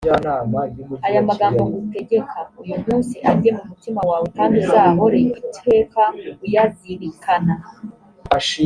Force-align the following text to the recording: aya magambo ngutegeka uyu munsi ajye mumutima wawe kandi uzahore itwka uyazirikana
aya 1.07 1.21
magambo 1.29 1.61
ngutegeka 1.69 2.37
uyu 2.61 2.75
munsi 2.85 3.15
ajye 3.31 3.49
mumutima 3.57 3.99
wawe 4.09 4.27
kandi 4.37 4.55
uzahore 4.63 5.19
itwka 5.39 6.05
uyazirikana 6.43 7.53